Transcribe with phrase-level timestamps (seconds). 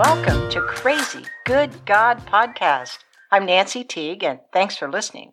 [0.00, 3.00] welcome to Crazy Good God Podcast.
[3.30, 5.32] I'm Nancy Teague, and thanks for listening.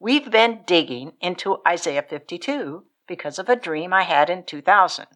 [0.00, 5.06] We've been digging into Isaiah 52 because of a dream I had in 2000.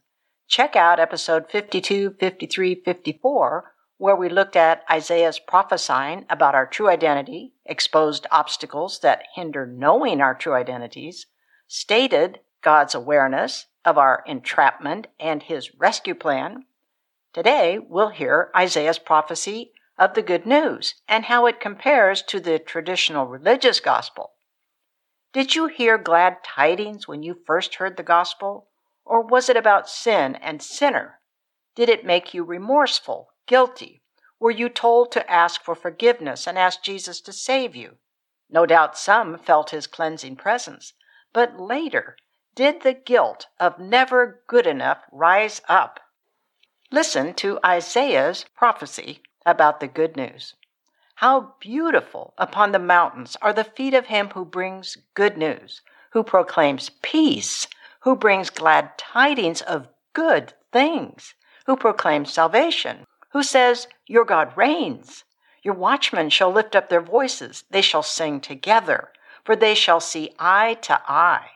[0.46, 6.89] Check out episode 52, 53, 54, where we looked at Isaiah's prophesying about our true
[6.89, 11.27] identity, exposed obstacles that hinder knowing our true identities,
[11.66, 16.66] stated God's awareness of our entrapment and his rescue plan.
[17.37, 22.59] Today, we'll hear Isaiah's prophecy of the good news and how it compares to the
[22.59, 24.31] traditional religious gospel.
[25.35, 28.69] Did you hear glad tidings when you first heard the gospel?
[29.05, 31.21] Or was it about sin and sinner?
[31.75, 34.01] Did it make you remorseful, guilty?
[34.41, 37.98] Were you told to ask for forgiveness and ask Jesus to save you?
[38.48, 40.95] No doubt some felt his cleansing presence,
[41.34, 42.17] but later,
[42.55, 46.00] did the guilt of never good enough rise up?
[46.91, 50.55] Listen to Isaiah's prophecy about the good news.
[51.17, 56.23] How beautiful upon the mountains are the feet of him who brings good news, who
[56.23, 57.67] proclaims peace
[58.06, 61.34] who brings glad tidings of good things,
[61.67, 65.25] who proclaims salvation, who says, Your God reigns.
[65.65, 69.09] Your watchmen shall lift up their voices, they shall sing together,
[69.43, 71.48] for they shall see eye to eye.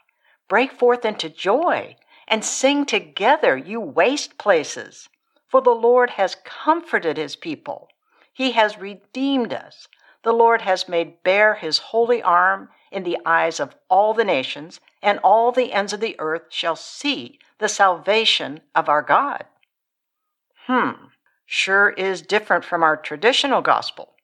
[0.49, 1.95] Break forth into joy
[2.27, 5.09] and sing together, you waste places.
[5.51, 7.89] For the Lord has comforted his people,
[8.33, 9.89] he has redeemed us.
[10.23, 14.81] The Lord has made bare his holy arm in the eyes of all the nations,
[15.03, 19.45] and all the ends of the earth shall see the salvation of our God.
[20.67, 21.07] Hmm,
[21.47, 24.15] sure is different from our traditional gospel.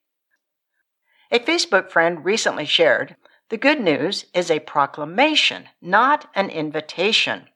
[1.29, 3.17] A Facebook friend recently shared
[3.49, 7.49] the good news is a proclamation, not an invitation.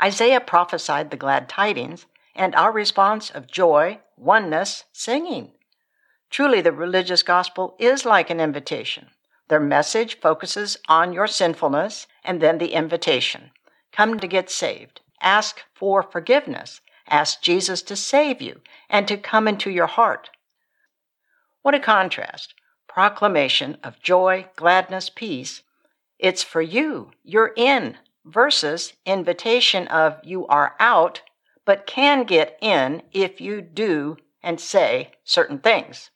[0.00, 5.52] Isaiah prophesied the glad tidings and our response of joy, oneness, singing.
[6.30, 9.08] Truly, the religious gospel is like an invitation.
[9.48, 13.50] Their message focuses on your sinfulness and then the invitation
[13.94, 18.60] come to get saved, ask for forgiveness, ask Jesus to save you
[18.90, 20.30] and to come into your heart.
[21.62, 22.54] What a contrast!
[22.88, 25.62] Proclamation of joy, gladness, peace.
[26.18, 31.22] It's for you, you're in, versus invitation of you are out,
[31.64, 36.10] but can get in if you do and say certain things.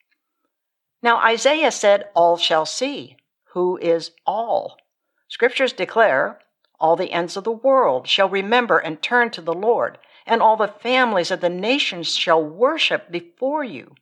[1.03, 3.17] Now, Isaiah said, All shall see.
[3.53, 4.77] Who is all?
[5.29, 6.41] Scriptures declare,
[6.79, 10.57] All the ends of the world shall remember and turn to the Lord, and all
[10.57, 13.95] the families of the nations shall worship before you.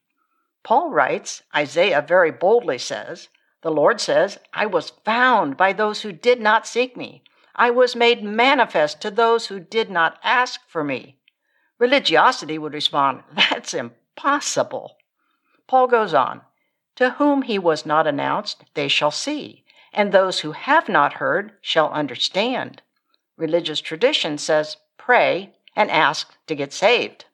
[0.64, 3.28] Paul writes, Isaiah very boldly says,
[3.62, 7.22] The Lord says, I was found by those who did not seek me.
[7.54, 11.18] I was made manifest to those who did not ask for me.
[11.78, 14.96] Religiosity would respond, That's impossible.
[15.66, 16.42] Paul goes on,
[16.96, 21.52] to whom he was not announced, they shall see, and those who have not heard
[21.60, 22.82] shall understand.
[23.36, 27.26] Religious tradition says, pray and ask to get saved.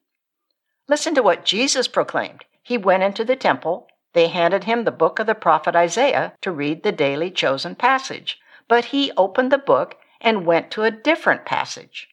[0.89, 2.45] Listen to what Jesus proclaimed.
[2.63, 3.89] He went into the temple.
[4.13, 8.39] They handed him the book of the prophet Isaiah to read the daily chosen passage.
[8.69, 12.09] But he opened the book and went to a different passage.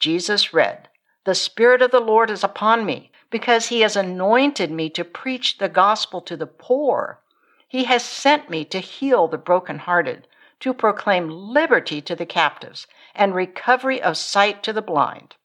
[0.00, 0.88] Jesus read,
[1.24, 5.58] The Spirit of the Lord is upon me because he has anointed me to preach
[5.58, 7.20] the gospel to the poor.
[7.66, 10.28] He has sent me to heal the brokenhearted,
[10.60, 15.36] to proclaim liberty to the captives, and recovery of sight to the blind,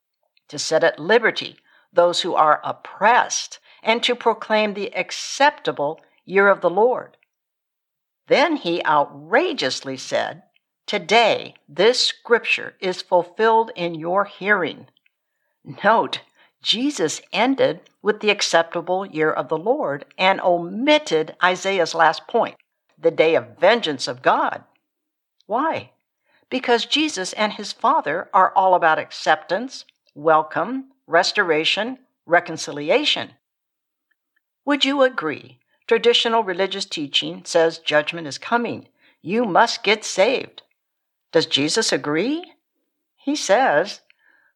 [0.49, 1.57] to set at liberty
[1.91, 7.17] those who are oppressed, and to proclaim the acceptable year of the Lord.
[8.27, 10.43] Then he outrageously said,
[10.85, 14.87] Today this scripture is fulfilled in your hearing.
[15.83, 16.21] Note,
[16.63, 22.55] Jesus ended with the acceptable year of the Lord and omitted Isaiah's last point,
[22.97, 24.63] the day of vengeance of God.
[25.45, 25.91] Why?
[26.49, 29.85] Because Jesus and his Father are all about acceptance,
[30.15, 33.31] welcome, restoration, reconciliation.
[34.65, 35.59] Would you agree?
[35.87, 38.87] Traditional religious teaching says judgment is coming.
[39.21, 40.63] You must get saved.
[41.31, 42.53] Does Jesus agree?
[43.17, 44.01] He says,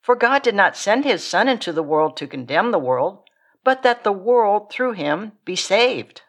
[0.04, 3.20] for God did not send his Son into the world to condemn the world,
[3.64, 6.22] but that the world through him be saved.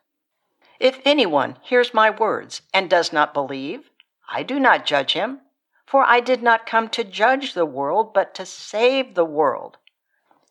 [0.79, 3.91] If anyone hears my words and does not believe,
[4.29, 5.41] I do not judge him,
[5.87, 9.76] for I did not come to judge the world, but to save the world.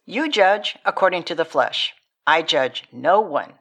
[0.05, 1.93] You judge according to the flesh.
[2.27, 3.53] I judge no one.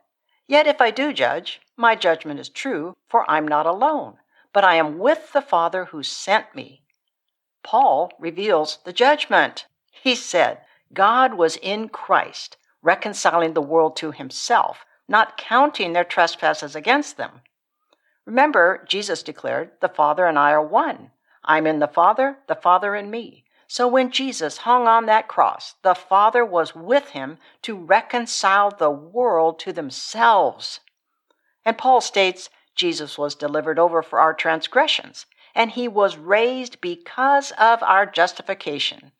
[0.48, 4.16] Yet if I do judge, my judgment is true, for I'm not alone,
[4.52, 6.81] but I am with the Father who sent me.
[7.62, 9.66] Paul reveals the judgment.
[9.90, 10.60] He said,
[10.92, 17.42] God was in Christ, reconciling the world to himself, not counting their trespasses against them.
[18.24, 21.10] Remember, Jesus declared, The Father and I are one.
[21.44, 23.44] I'm in the Father, the Father in me.
[23.66, 28.90] So when Jesus hung on that cross, the Father was with him to reconcile the
[28.90, 30.80] world to themselves.
[31.64, 37.52] And Paul states Jesus was delivered over for our transgressions, and he was raised because
[37.52, 39.12] of our justification.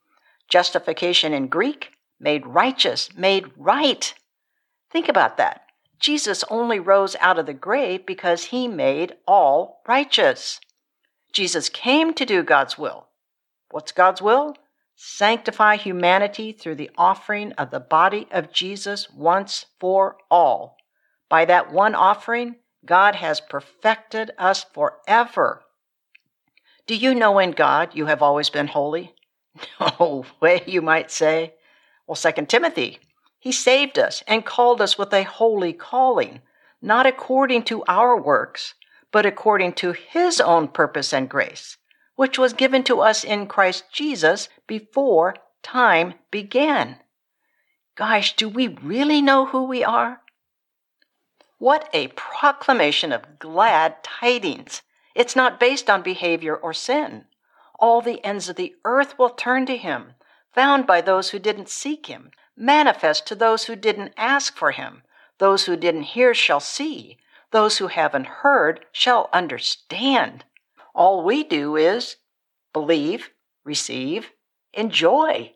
[0.49, 4.15] Justification in Greek, made righteous, made right.
[4.91, 5.63] Think about that.
[5.99, 10.61] Jesus only rose out of the grave because he made all righteous.
[11.33, 13.07] Jesus came to do God's will.
[13.71, 14.55] What's God's will?
[14.97, 20.77] Sanctify humanity through the offering of the body of Jesus once for all.
[21.29, 25.63] By that one offering, God has perfected us forever.
[26.87, 29.15] Do you know in God you have always been holy?
[29.81, 31.55] No way, you might say.
[32.07, 32.99] Well, 2 Timothy,
[33.39, 36.43] he saved us and called us with a holy calling,
[36.81, 38.75] not according to our works,
[39.13, 41.77] but according to his own purpose and grace,
[42.17, 46.97] which was given to us in Christ Jesus before time began.
[47.95, 50.23] Gosh, do we really know who we are?
[51.59, 54.83] What a proclamation of glad tidings!
[55.15, 57.27] It's not based on behavior or sin.
[57.79, 60.15] All the ends of the earth will turn to him,
[60.53, 65.03] found by those who didn't seek him, manifest to those who didn't ask for him.
[65.39, 67.19] Those who didn't hear shall see,
[67.51, 70.45] those who haven't heard shall understand.
[70.95, 72.17] All we do is
[72.73, 73.31] believe,
[73.65, 74.31] receive,
[74.73, 75.55] enjoy.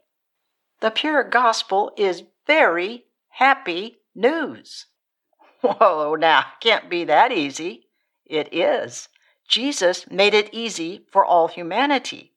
[0.81, 4.87] The pure gospel is very happy news.
[5.61, 7.87] Whoa, now, can't be that easy.
[8.25, 9.09] It is.
[9.49, 12.33] Jesus made it easy for all humanity.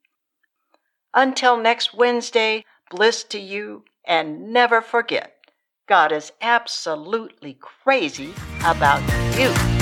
[1.14, 5.36] Until next Wednesday, bliss to you, and never forget
[5.88, 8.34] God is absolutely crazy
[8.64, 9.02] about
[9.40, 9.79] you.